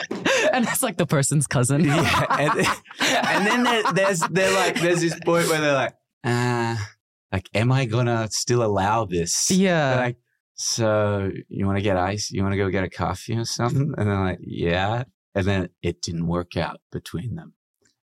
[0.52, 1.84] and it's like the person's cousin.
[1.84, 2.26] yeah.
[2.38, 2.66] And,
[3.00, 6.88] and then there, there's, they're like, there's this point where they're like, ah,
[7.32, 9.50] like, am I gonna still allow this?
[9.50, 9.94] Yeah.
[9.94, 10.16] They're like,
[10.54, 12.30] so you want to get ice?
[12.30, 13.94] You want to go get a coffee or something?
[13.96, 15.04] And they're like, yeah.
[15.34, 17.54] And then it didn't work out between them.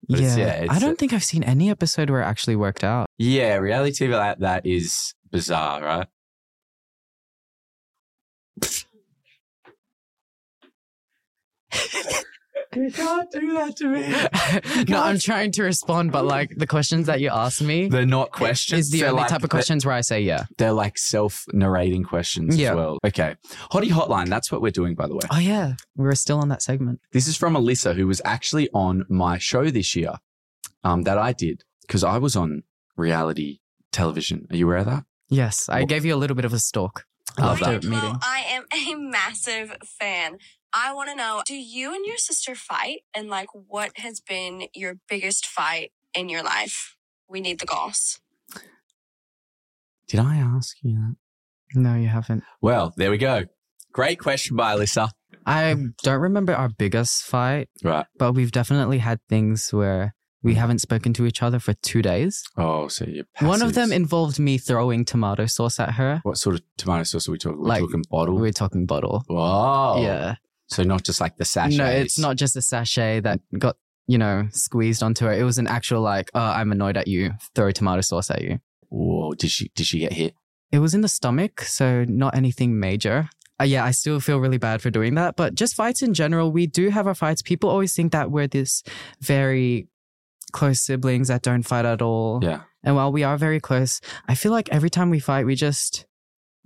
[0.07, 0.25] But yeah.
[0.25, 2.83] it's- yeah, it's I don't a- think I've seen any episode where it actually worked
[2.83, 3.07] out.
[3.17, 6.07] Yeah, reality TV like that is bizarre, right?
[12.83, 14.85] You can't do that to me.
[14.91, 18.31] no, I'm trying to respond, but like the questions that you ask me They're not
[18.31, 18.85] questions.
[18.87, 20.45] is the They're only like- type of questions where I say yeah.
[20.57, 22.71] They're like self-narrating questions Yeah.
[22.71, 22.97] as well.
[23.05, 23.35] Okay.
[23.71, 24.27] Hottie Hotline.
[24.29, 25.21] That's what we're doing, by the way.
[25.31, 26.99] Oh yeah, we were still on that segment.
[27.11, 30.13] This is from Alyssa, who was actually on my show this year
[30.83, 32.63] um, that I did because I was on
[32.95, 33.59] reality
[33.91, 34.47] television.
[34.49, 35.03] Are you aware of that?
[35.29, 37.05] Yes, I What- gave you a little bit of a stalk
[37.37, 37.83] love after that.
[37.83, 37.91] meeting.
[38.09, 40.37] Well, I am a massive fan.
[40.73, 43.01] I want to know do you and your sister fight?
[43.15, 46.95] And like, what has been your biggest fight in your life?
[47.29, 48.19] We need the goss.
[50.07, 51.15] Did I ask you that?
[51.75, 52.43] No, you haven't.
[52.61, 53.43] Well, there we go.
[53.91, 55.09] Great question by Alyssa.
[55.45, 58.05] I don't remember our biggest fight, Right.
[58.17, 60.57] but we've definitely had things where we mm.
[60.57, 62.43] haven't spoken to each other for two days.
[62.57, 66.19] Oh, so you're One of them involved me throwing tomato sauce at her.
[66.23, 67.59] What sort of tomato sauce are we talking?
[67.59, 68.37] We're Like, talking bottle.
[68.37, 69.23] We're talking bottle.
[69.29, 70.01] Wow.
[70.01, 70.35] Yeah.
[70.67, 71.77] So not just like the sachet.
[71.77, 75.33] No, it's not just a sachet that got, you know, squeezed onto her.
[75.33, 77.31] It was an actual like, oh, I'm annoyed at you.
[77.55, 78.59] Throw tomato sauce at you.
[78.89, 79.33] Whoa.
[79.33, 79.71] Did she?
[79.75, 80.35] Did she get hit?
[80.71, 83.29] It was in the stomach, so not anything major.
[83.59, 85.35] Uh, yeah, I still feel really bad for doing that.
[85.35, 87.41] But just fights in general, we do have our fights.
[87.41, 88.83] People always think that we're this
[89.21, 89.87] very
[90.51, 92.39] close siblings that don't fight at all.
[92.43, 92.61] Yeah.
[92.83, 96.05] And while we are very close, I feel like every time we fight, we just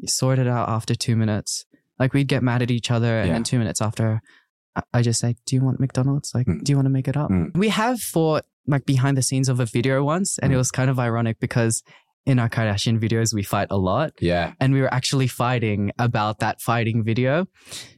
[0.05, 1.65] sort it out after two minutes.
[2.01, 3.33] Like we'd get mad at each other, and Yeah.
[3.35, 4.21] then two minutes after,
[4.93, 6.29] I- just say, "Do you want McDonald's?
[6.33, 6.63] Like, Mm.
[6.63, 7.55] do you want to make it up?" Mm.
[7.55, 10.59] We have fought like behind the scenes of a video once, and it Mm.
[10.63, 11.83] was kind of ironic because
[12.25, 14.53] in our Kardashian videos we fight a lot, Yeah.
[14.59, 17.47] and we were actually fighting about that fighting video.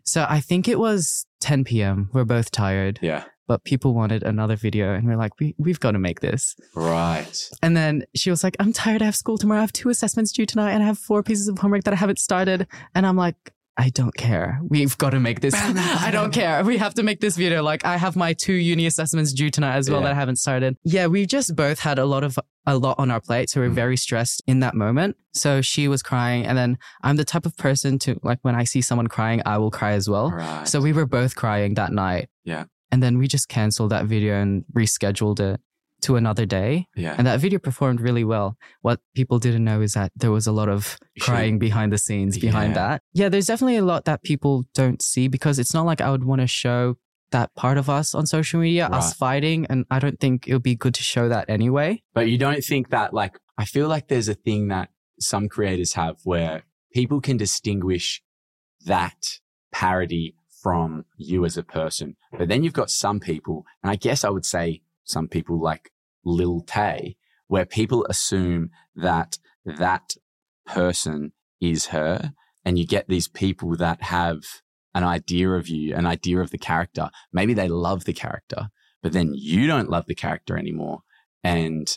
[0.03, 2.09] So I think it was 10 p.m.
[2.13, 3.25] We're both tired, Yeah.
[3.49, 6.55] but people wanted another video, and we're like, we we've got to make this.
[6.75, 7.37] Right.
[7.61, 9.01] And then she was like, I'm tired.
[9.01, 9.59] I have school tomorrow.
[9.59, 11.97] I have two assessments due tonight and I have four pieces of homework that I
[11.97, 12.65] haven't started.
[12.95, 13.35] And I'm like,
[13.75, 14.59] I don't care.
[14.67, 15.53] We've got to make this.
[15.57, 16.63] I don't care.
[16.63, 17.63] We have to make this video.
[17.63, 20.07] Like I have my two uni assessments due tonight as well Yeah.
[20.07, 20.77] that I haven't started.
[20.83, 23.49] Yeah, we just both had a lot of a lot on our plate.
[23.49, 23.73] So we're Mm.
[23.75, 25.17] very stressed in that moment.
[25.33, 26.45] So she was crying.
[26.45, 29.57] And then I'm the type of person to like when I see someone crying, I
[29.57, 30.29] will cry as well.
[30.31, 30.67] Right.
[30.67, 32.29] So we were both crying that night.
[32.45, 32.65] Yeah.
[32.91, 35.59] And then we just canceled that video and rescheduled it
[36.03, 36.87] to another day.
[36.95, 37.15] Yeah.
[37.17, 38.57] And that video performed really well.
[38.81, 42.37] What people didn't know is that there was a lot of crying behind the scenes
[42.37, 42.87] behind Yeah.
[42.87, 43.01] that.
[43.13, 46.23] Yeah, there's definitely a lot that people don't see because it's not like I would
[46.23, 46.95] want to show
[47.31, 49.65] that part of us on social media, us fighting.
[49.69, 52.03] And I don't think it would be good to show that anyway.
[52.13, 54.89] But you don't think that, like, I feel like there's a thing that
[55.19, 56.63] some creators have where
[56.93, 58.21] people can distinguish
[58.85, 59.39] that
[59.71, 62.15] parody from you as a person.
[62.37, 65.89] But then you've got some people, and I guess I would say some people like
[66.25, 67.15] Lil Tay,
[67.47, 70.15] where people assume that that
[70.65, 72.33] person is her.
[72.65, 74.41] And you get these people that have
[74.95, 77.09] an idea of you, an idea of the character.
[77.31, 78.69] Maybe they love the character,
[79.01, 80.99] but then you don't love the character anymore.
[81.43, 81.87] And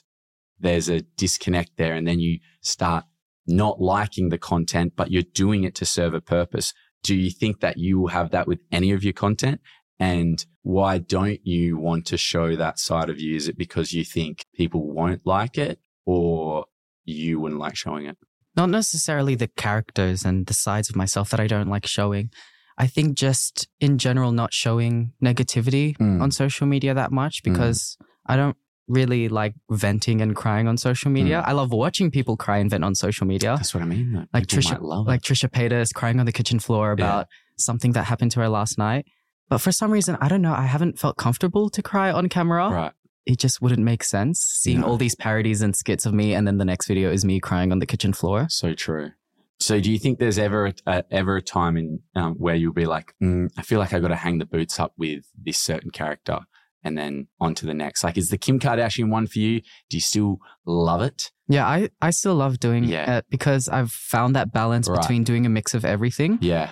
[0.59, 1.95] there's a disconnect there.
[1.95, 3.05] And then you start
[3.47, 6.73] not liking the content, but you're doing it to serve a purpose.
[7.03, 9.61] Do you think that you will have that with any of your content?
[9.99, 13.35] And why don't you want to show that side of you?
[13.37, 16.67] Is it because you think people won't like it or
[17.05, 18.19] you wouldn't like showing it?
[18.57, 22.31] Not necessarily the characters and the sides of myself that I don't like showing.
[22.79, 26.21] I think just in general, not showing negativity Mm.
[26.21, 28.57] on social media that much because I don't
[28.89, 31.43] really like venting and crying on social media.
[31.45, 33.55] I love watching people cry and vent on social media.
[33.57, 34.13] That's what I mean.
[34.13, 34.25] Though.
[34.33, 35.23] Like Trisha, like.
[35.23, 37.27] Trisha Paytas crying on the kitchen floor about
[37.59, 39.07] something that happened to her last night.
[39.49, 40.55] But for some reason, I don't know.
[40.55, 42.69] I haven't felt comfortable to cry on camera.
[42.69, 42.93] Right.
[43.27, 44.87] It just wouldn't make sense seeing No.
[44.89, 47.73] all these parodies and skits of me, and then the next video is me crying
[47.73, 48.47] on the kitchen floor.
[48.49, 49.11] So true.
[49.59, 50.73] So, do you think there's ever
[51.11, 54.09] ever a time in um, where you'll be like, mm, I feel like I got
[54.09, 56.41] to hang the boots up with this certain character,
[56.85, 58.05] and then on to the next?
[58.05, 59.61] Like, is the Kim Kardashian one for you?
[59.89, 61.31] Do you still love it?
[61.49, 63.19] Yeah, I, I still love doing Yeah.
[63.19, 65.01] it because I've found that balance Right.
[65.01, 66.39] between doing a mix of everything.
[66.43, 66.71] Yeah.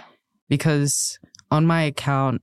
[0.49, 1.19] Because
[1.51, 2.43] on my account,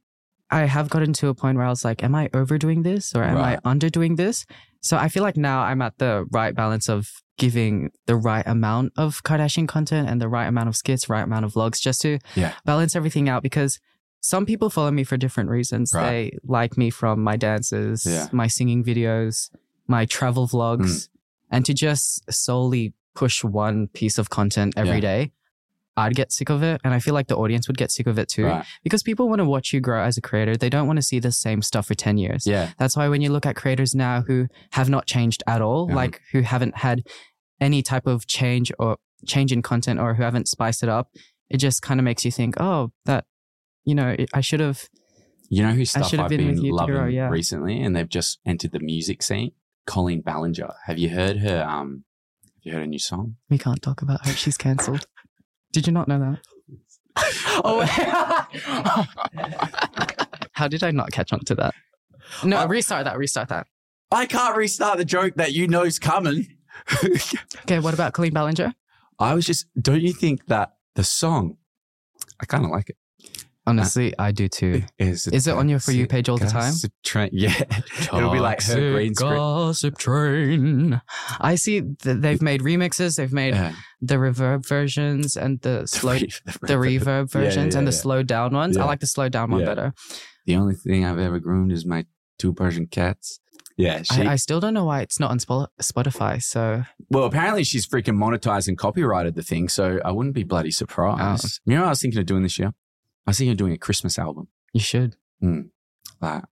[0.52, 3.24] I have gotten to a point where I was like, am I overdoing this or
[3.24, 3.60] am Right.
[3.64, 4.46] I underdoing this?
[4.82, 8.94] So I feel like now I'm at the right balance of giving the right amount
[8.98, 12.20] of Kardashian content and the right amount of skits, right amount of vlogs just to
[12.36, 12.54] Yeah.
[12.66, 13.80] balance everything out because
[14.20, 15.94] some people follow me for different reasons.
[15.94, 16.10] Right.
[16.10, 18.28] They like me from my dances, Yeah.
[18.32, 19.50] my singing videos,
[19.88, 21.08] my travel vlogs, mm.
[21.50, 25.00] and to just solely push one piece of content every Yeah.
[25.02, 25.32] day,
[25.98, 26.80] I'd get sick of it.
[26.84, 28.66] And I feel like the audience would get sick of it too Right.
[28.84, 30.56] because people want to watch you grow as a creator.
[30.56, 32.48] They don't want to see the same stuff for 10 years.
[32.48, 32.72] Yeah.
[32.78, 35.96] That's why when you look at creators now who have not changed at all, Yeah.
[35.96, 37.04] like who haven't had
[37.60, 41.10] any type of change or change in content or who haven't spiced it up,
[41.50, 43.26] it just kind of makes you think, oh, that,
[43.84, 44.88] you know, I should have
[45.50, 47.28] You know who stuff I've been been, with you to loving grow, yeah.
[47.30, 49.52] recently, and they've just entered the music scene.
[49.86, 50.72] Colleen Ballinger.
[50.86, 51.64] Have you heard her?
[51.68, 52.06] Um,
[52.46, 53.36] have you heard her new song?
[53.50, 54.32] We can't talk about her.
[54.34, 55.06] She's cancelled.
[55.72, 56.40] Did you not know that?
[57.64, 57.82] oh,
[60.54, 61.74] how did I not catch on to that?
[62.44, 63.18] No, uh, restart that.
[63.18, 63.68] Restart that.
[64.12, 66.48] I can't restart the joke that you know's coming.
[67.64, 68.74] Okay, what about Colleen Ballinger?
[69.20, 69.68] I was just.
[69.80, 71.58] Don't you think that the song?
[72.42, 72.98] I kind of like it.
[73.80, 74.84] Honestly, I do too.
[75.00, 76.72] Is Is it on your For You page all the time?
[76.72, 77.30] Gossip Train.
[77.34, 77.54] Yeah,
[78.02, 79.34] it'll be like her green screen.
[79.34, 81.02] Gossip train.
[81.40, 83.16] I see that they've made remixes.
[83.18, 83.74] They've made Yeah.
[84.02, 87.98] the reverb versions and the slow, the reverb Yeah, versions yeah, and the yeah.
[87.98, 88.78] slowed down ones.
[88.78, 88.86] I Yeah.
[88.88, 89.66] like the slowed down one Yeah.
[89.68, 89.94] better.
[90.46, 92.06] The only thing I've ever groomed is my
[92.40, 93.40] two Persian cats.
[93.78, 94.22] Yeah, she.
[94.24, 96.42] I, I still don't know why it's not on Spo- Spotify.
[96.44, 100.72] So well, apparently she's freaking monetized and copyrighted the thing, so I wouldn't be bloody
[100.72, 101.46] surprised.
[101.46, 101.50] Oh.
[101.66, 102.74] You know what I was thinking of doing this year?
[103.28, 104.48] I thinking of doing a Christmas album.
[104.74, 105.16] you should.
[105.40, 105.62] Hmm.
[106.22, 106.44] Like,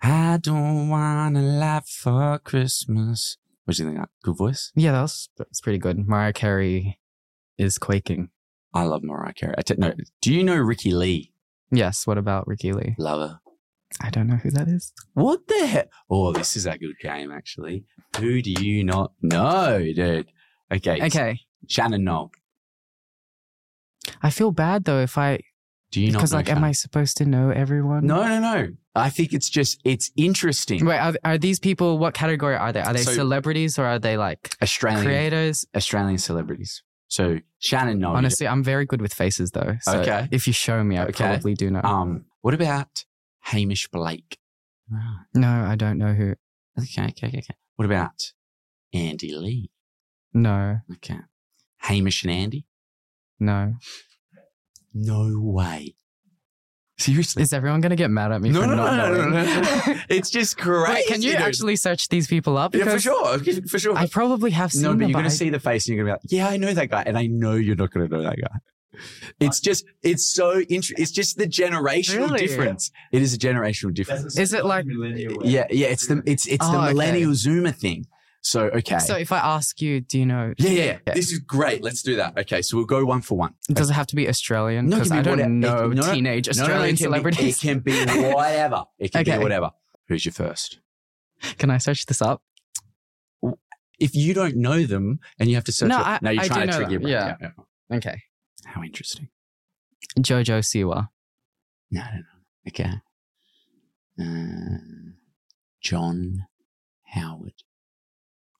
[0.00, 3.36] I don't wanna laugh for Christmas.
[3.64, 4.00] What do you think?
[4.00, 4.10] that?
[4.22, 4.72] Good voice.
[4.74, 6.06] Yeah, that was that's pretty good.
[6.08, 6.98] Mariah Carey
[7.58, 8.30] is quaking.
[8.72, 9.54] I love Mariah Carey.
[9.58, 11.32] I t- no, do you know Ricki-Lee?
[11.70, 12.06] Yes.
[12.06, 12.94] What about Ricki-Lee?
[12.98, 13.40] Love her.
[14.00, 14.92] I don't know who that is.
[15.14, 15.88] What the heck?
[16.08, 17.84] Oh, this is a good game, actually.
[18.18, 20.28] Who do you not know, dude?
[20.72, 21.02] Okay.
[21.06, 21.40] Okay.
[21.66, 22.30] Shannon Noll.
[24.22, 25.40] I feel bad though if I
[25.90, 28.06] Do you not because like, am I supposed to know everyone?
[28.06, 28.68] No, no, no.
[28.94, 30.84] I think it's just, it's interesting.
[30.84, 31.98] Wait, are, are these people?
[31.98, 32.80] What category are they?
[32.80, 35.66] Are they So- celebrities or are they like Australian creators?
[35.74, 36.82] Australian celebrities.
[37.08, 38.16] So Shannon Noll.
[38.16, 39.76] Honestly, I'm very good with faces though.
[39.80, 40.28] So Okay.
[40.30, 41.24] if you show me, I Okay.
[41.24, 41.80] probably do know.
[41.82, 43.04] Um, what about
[43.40, 44.38] Hamish Blake?
[44.92, 46.34] Ah, no, I don't know who.
[46.78, 47.54] Okay, okay, okay, okay.
[47.76, 48.32] What about
[48.92, 49.70] Andy Lee?
[50.34, 51.18] No, Okay.
[51.78, 52.66] Hamish and Andy?
[53.40, 53.76] no.
[55.06, 55.94] No way.
[56.98, 57.42] Seriously?
[57.44, 59.32] Is everyone gonna get mad at me No, for no, not no, no, knowing?
[59.32, 59.44] no,
[59.94, 60.00] no.
[60.08, 60.92] It's just crazy.
[60.94, 61.40] Wait, can you dude.
[61.40, 62.74] actually search these people up?
[62.74, 63.38] Yeah, for sure.
[63.68, 63.96] For sure.
[63.96, 65.08] I probably have seen no, but them.
[65.10, 66.56] you're going I- to see the face and you're going to be like, yeah, I
[66.56, 67.04] know that guy.
[67.06, 68.98] And I know you're not going to know that guy.
[69.38, 70.96] It's just, it's so interesting.
[71.00, 72.40] It's just the generational Really?
[72.48, 72.90] difference.
[73.12, 74.36] It is a generational difference.
[74.36, 74.86] Is it like?
[74.88, 75.86] Yeah, yeah.
[75.88, 76.88] It's the, it's, it's Oh, the okay.
[76.94, 78.06] millennial Zoomer thing.
[78.48, 78.98] So, okay.
[78.98, 80.54] So if I ask you, do you know?
[80.56, 80.92] yeah, yeah, yeah.
[81.06, 81.12] Okay.
[81.14, 81.82] This is great.
[81.82, 82.38] Let's do that.
[82.38, 82.62] Okay.
[82.62, 83.52] So we'll go one for one.
[83.70, 84.86] Does it have to be Australian?
[84.88, 87.22] No, Because I don't know it- no, no, teenage No, no, no, Australian it can
[87.22, 88.84] be- it can be whatever.
[88.98, 89.36] It can Okay.
[89.36, 89.70] be whatever.
[90.08, 90.80] Who's your first?
[91.58, 92.42] Can I search this up?
[94.00, 96.44] If you don't know them and you have to search, No, it, I- now you're
[96.44, 97.12] I trying to know trick your brain.
[97.12, 97.36] Yeah.
[97.92, 98.22] Okay.
[98.64, 99.28] How interesting.
[100.18, 101.08] Jojo Siwa.
[101.90, 102.68] No, no, no.
[102.68, 102.92] Okay.
[104.20, 105.12] Uh,
[105.82, 106.46] John.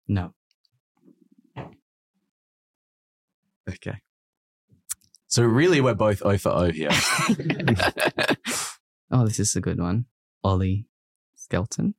[0.09, 0.33] No.
[3.69, 3.99] Okay.
[5.27, 6.91] So really, we're both O for O here.
[9.11, 10.05] Oh, this is a good one.
[10.45, 10.87] Ollie
[11.35, 11.95] Skelton.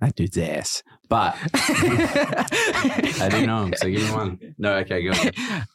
[0.00, 0.82] that dude's ass.
[1.10, 4.54] But I don't know him, so give me one.
[4.56, 5.66] No, okay, go on.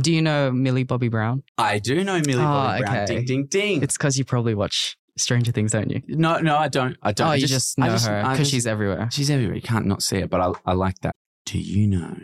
[0.00, 1.42] Do you know Millie Bobby Brown?
[1.58, 2.96] I do know Millie Oh, Bobby Brown.
[2.96, 3.06] okay.
[3.14, 3.82] Ding, ding, ding.
[3.82, 6.02] It's because you probably watch Stranger Things, don't you?
[6.08, 6.96] no, no, I don't.
[7.02, 7.26] I don't.
[7.26, 9.08] oh, I you just, know I her because she's everywhere.
[9.12, 9.56] she's everywhere.
[9.56, 11.14] You can't not see it, but I, I like that.
[11.46, 12.16] Do you know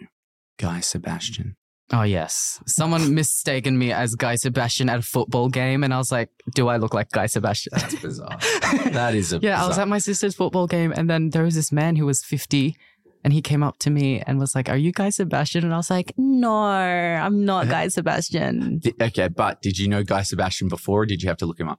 [0.59, 1.57] Guy Sebastian?
[1.93, 6.11] Oh yes, someone mistaken me as Guy Sebastian at a football game, and I was
[6.11, 8.39] like, "Do I look like Guy Sebastian?" That's bizarre.
[8.91, 11.55] that is a yeah, I was at my sister's football game, and then there was
[11.55, 12.77] this man who was fifty,
[13.23, 15.77] and he came up to me and was like, "Are you Guy Sebastian?" And I
[15.77, 21.03] was like, "No, I'm not Guy Sebastian." Okay, but did you know Guy Sebastian before,
[21.03, 21.79] or did you have to look him up?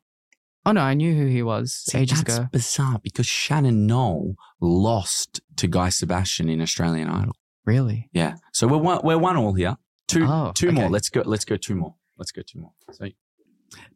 [0.67, 2.47] Oh no, I knew who he was See, ages that's ago.
[2.51, 7.31] bizarre because Shannon Noll lost to Guy Sebastian in Australian Idol.
[7.65, 8.09] Really?
[8.11, 9.77] Yeah, so we're one, we're one all here.
[10.09, 10.89] Two, Oh, two more.
[10.89, 11.21] Let's go.
[11.25, 11.55] Let's go.
[11.55, 11.95] Two more.
[12.17, 12.41] Let's go.
[12.41, 12.71] Two more.
[12.91, 13.07] So,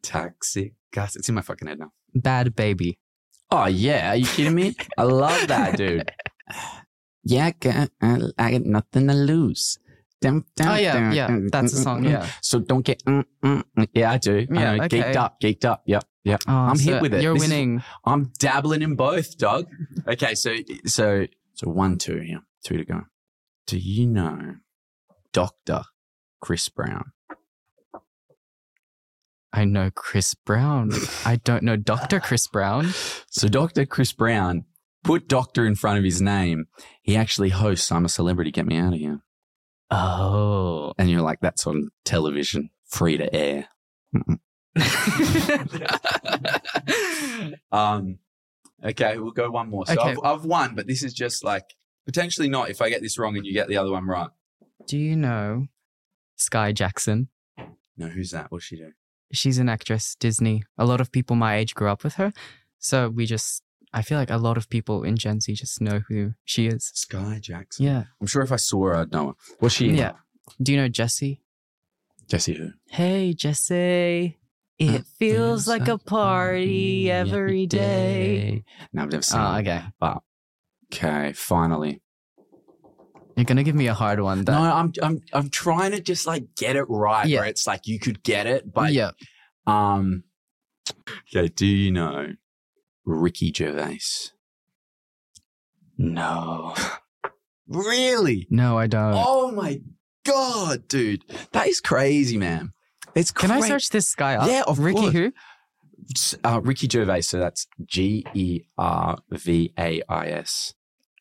[0.02, 1.18] taxi gas.
[1.18, 1.92] It's in my fucking head now.
[2.16, 2.98] Bad baby.
[3.52, 4.74] Oh yeah, are you kidding me?
[4.98, 6.10] I love that dude.
[7.24, 9.78] Yeah, I got, I, I nothing to lose.
[10.22, 12.12] Dum, dum, Oh, yeah, dum, yeah, that's the mm, song, mm, mm.
[12.14, 12.28] yeah.
[12.42, 13.06] So don't get.
[13.06, 13.88] Mm, mm, mm.
[13.94, 14.38] Yeah, I do.
[14.38, 15.02] I Yeah, know, okay.
[15.02, 15.40] Geeked up.
[15.40, 15.84] Geeked up.
[15.86, 16.04] Yep.
[16.24, 16.44] Yep.
[16.48, 17.22] Oh, I'm so hit with it.
[17.24, 17.84] You're This is- winning.
[18.06, 19.68] I'm dabbling in both, dog.
[20.08, 20.56] Okay, so
[20.86, 23.02] so so one, two here, two to go.
[23.68, 24.56] Do you know
[25.34, 25.84] Doctor
[26.42, 27.12] Chris Brown?
[29.54, 30.92] I know Chris Brown.
[31.26, 32.20] I don't know Dr.
[32.20, 32.90] Chris Brown.
[33.34, 34.66] So Doctor Chris Brown
[35.06, 36.66] put Doctor in front of his name.
[37.02, 39.22] He actually hosts "I'm a Celebrity, Get Me Out of Here,"
[39.90, 40.94] Oh.
[40.98, 43.70] and you're like, that's on television, free to air.
[44.16, 44.40] Mm-mm.
[47.72, 48.20] um,
[48.84, 49.86] okay, we'll go one more.
[49.86, 50.12] So Okay.
[50.12, 51.66] I've, I've won, but this is just like
[52.06, 54.30] potentially not if I get this wrong and you get the other one right.
[54.88, 55.68] Do you know
[56.40, 57.30] Skai Jackson?
[57.98, 58.52] No, who's that?
[58.52, 58.92] What's she do?
[59.34, 60.62] she's an actress, Disney.
[60.78, 62.34] A lot of people my age grew up with her.
[62.80, 63.64] So we just,
[63.94, 66.92] I feel like a lot of people in Gen Z just know who she is.
[66.94, 67.86] Skai Jackson.
[67.86, 68.04] Yeah.
[68.20, 69.34] I'm sure if I saw her, I'd know her.
[69.60, 69.88] What's she?
[69.90, 69.96] in?
[69.96, 70.14] Yeah.
[70.62, 71.40] Do you know Jesse?
[72.28, 72.72] Jesse who?
[72.90, 74.38] Hey, Jesse.
[74.82, 78.64] It feels like a party every day.
[78.94, 79.60] No, I've never seen Oh, her.
[79.60, 79.82] okay.
[80.00, 80.22] But
[80.92, 82.02] okay, finally.
[83.36, 84.44] You're gonna give me a hard one.
[84.46, 87.40] That, no, I'm I'm I'm trying to just like get it right Yeah.
[87.42, 89.12] where it's like you could get it, but yeah.
[89.68, 90.24] um
[91.34, 92.34] Okay, do you know
[93.06, 94.32] Ricky Gervais?
[95.98, 96.76] No.
[97.68, 98.48] really?
[98.50, 99.14] No, I don't.
[99.16, 99.82] Oh my
[100.26, 101.24] god, dude.
[101.52, 102.74] That is crazy, man.
[103.16, 104.48] It's Can I search this guy up?
[104.48, 105.14] Yeah, of Ricky course.
[105.14, 105.34] who?
[106.44, 110.74] Uh, Ricky Gervais, so that's G E R V A I S.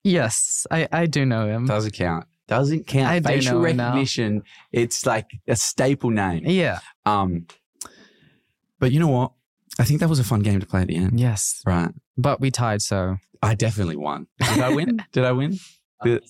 [0.02, 1.66] Yes, I, I do know him.
[1.66, 2.26] Doesn't count.
[2.48, 3.08] Doesn't count.
[3.08, 3.84] I do Facial know him now.
[3.88, 4.42] recognition.
[4.72, 6.42] It's like a staple name.
[6.46, 6.80] Yeah.
[7.04, 7.46] Um,
[8.78, 9.32] but you know what?
[9.78, 11.20] I think that was a fun game to play at the end.
[11.20, 11.62] Yes.
[11.66, 11.90] Right.
[12.16, 14.26] But we tied, so I definitely won.
[14.40, 15.04] Did I win?
[15.12, 15.58] Did I win?
[16.02, 16.24] Did-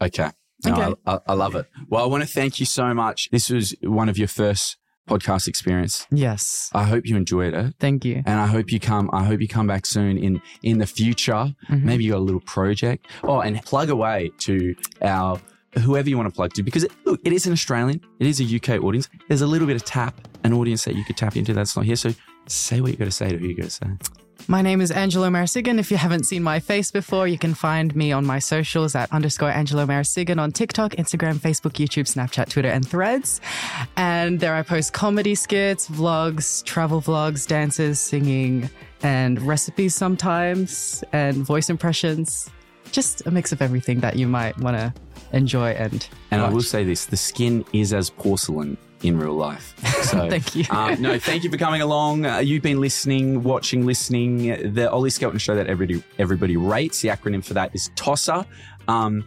[0.00, 0.30] Okay.
[0.64, 1.00] No, Okay.
[1.06, 1.66] I, I, I love it.
[1.88, 3.28] Well, I want to thank you so much.
[3.30, 4.76] This was one of your first
[5.08, 6.06] podcast experience.
[6.10, 6.68] yes.
[6.74, 7.74] I hope you enjoyed it.
[7.80, 8.22] Thank you.
[8.26, 9.08] And I hope you come.
[9.12, 11.54] I hope you come back soon in in the future.
[11.70, 11.82] Mhm.
[11.82, 13.06] Maybe you got a little project.
[13.22, 15.40] Oh, and plug away to our
[15.84, 18.00] whoever you want to plug to because it, look, it is an Australian.
[18.18, 19.08] It is a UK audience.
[19.28, 21.84] There's a little bit of tap, an audience that you could tap into that's not
[21.86, 21.96] here.
[21.96, 22.12] So
[22.46, 23.86] say what you got to say to who you got to say.
[24.50, 25.78] My name is Angelo Marasigan.
[25.78, 29.12] If you haven't seen my face before, you can find me on my socials at
[29.12, 33.42] underscore Angelo Marasigan on TikTok, Instagram, Facebook, YouTube, Snapchat, Twitter, and Threads.
[33.98, 38.70] And there I post comedy skits, vlogs, travel vlogs, dances, singing,
[39.02, 42.48] and recipes sometimes, and voice impressions.
[42.90, 44.94] Just a mix of everything that you might want to
[45.34, 46.08] enjoy and.
[46.30, 49.74] And I will say this: the skin is as porcelain in real life.
[50.08, 50.64] So Thank you.
[50.70, 52.24] um, no, thank you for coming along.
[52.24, 54.72] Uh, you've been listening, watching, listening.
[54.72, 57.02] The Ollie Skelton show that everybody everybody rates.
[57.02, 58.46] The acronym for that is TOSSER.
[58.86, 59.22] Um,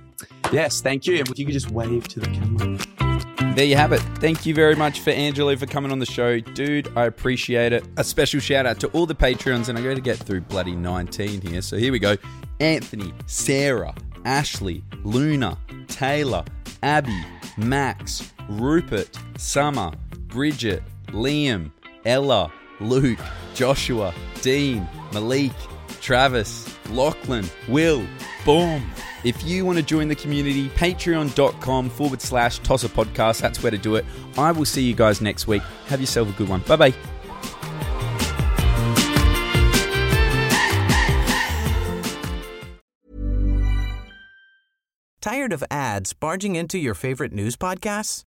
[0.51, 1.15] yes, thank you.
[1.17, 3.53] If you could just wave to the camera.
[3.53, 3.99] There you have it.
[4.19, 6.39] Thank you very much for Angelo for coming on the show.
[6.39, 7.83] Dude, I appreciate it.
[7.97, 10.75] A special shout out to all the Patreons, and I'm going to get through bloody
[10.75, 11.61] 19 here.
[11.61, 12.15] So here we go
[12.59, 13.93] Anthony, Sarah,
[14.25, 15.57] Ashley, Luna,
[15.87, 16.45] Taylor,
[16.81, 17.23] Abby,
[17.57, 19.91] Max, Rupert, Summer,
[20.27, 21.71] Bridget, Liam,
[22.05, 23.19] Ella, Luke,
[23.53, 25.51] Joshua, Dean, Malik,
[26.01, 28.05] Travis, Lachlan, Will,
[28.45, 28.83] Boom.
[29.23, 33.39] If you want to join the community, patreon.com forward slash TOSSER podcast.
[33.39, 34.05] That's where to do it.
[34.37, 35.61] I will see you guys next week.
[35.87, 36.61] Have yourself a good one.
[36.61, 36.93] Bye bye.
[45.41, 48.21] Tired of ads barging into your favorite news podcasts?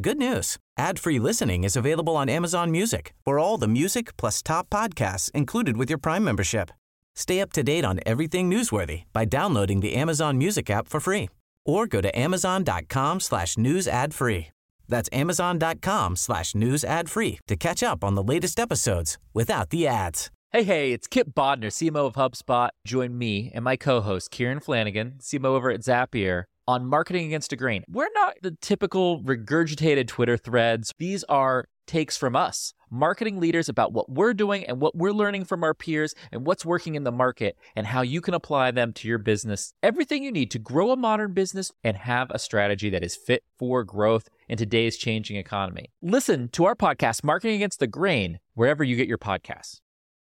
[0.00, 0.56] Good news.
[0.78, 5.76] Ad-free listening is available on Amazon Music for all the music plus top podcasts included
[5.76, 6.70] with your Prime membership.
[7.16, 11.28] Stay up to date on everything newsworthy by downloading the Amazon Music app for free
[11.66, 14.46] or go to amazon.com slash news ad free.
[14.86, 19.88] That's amazon.com slash news ad free to catch up on the latest episodes without the
[19.88, 20.30] ads.
[20.52, 22.70] Hey, hey, it's Kipp Bodnar, CMO of HubSpot.
[22.84, 27.52] Join me and my co host, Kieran Flanagan, CMO over at Zapier, on Marketing Against
[27.52, 27.82] a Grain.
[27.88, 33.92] We're not the typical regurgitated Twitter threads, these are takes from us, marketing leaders about
[33.92, 37.10] what we're doing and what we're learning from our peers and what's working in the
[37.10, 39.74] market and how you can apply them to your business.
[39.82, 43.42] Everything you need to grow a modern business and have a strategy that is fit
[43.58, 45.86] for growth in today's changing economy.
[46.00, 49.80] Listen to our podcast, Marketing Against the Grain, wherever you get your podcasts.